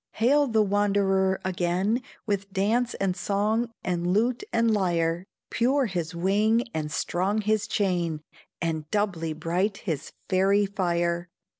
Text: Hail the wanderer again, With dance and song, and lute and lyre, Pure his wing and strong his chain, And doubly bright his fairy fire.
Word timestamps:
Hail 0.13 0.47
the 0.47 0.63
wanderer 0.63 1.39
again, 1.45 2.01
With 2.25 2.51
dance 2.51 2.95
and 2.95 3.15
song, 3.15 3.69
and 3.83 4.07
lute 4.11 4.43
and 4.51 4.71
lyre, 4.73 5.27
Pure 5.51 5.85
his 5.85 6.15
wing 6.15 6.63
and 6.73 6.91
strong 6.91 7.39
his 7.41 7.67
chain, 7.67 8.21
And 8.59 8.89
doubly 8.89 9.33
bright 9.33 9.77
his 9.85 10.11
fairy 10.27 10.65
fire. 10.65 11.29